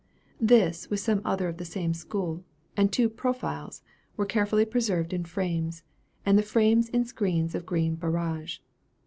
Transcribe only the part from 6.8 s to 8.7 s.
in screens of green barage.